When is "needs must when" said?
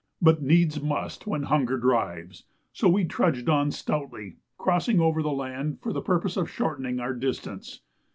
0.41-1.43